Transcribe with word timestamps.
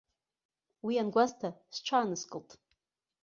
Уи 0.85 0.95
ангәасҭа, 1.01 1.49
сҽааныскылт. 1.75 2.49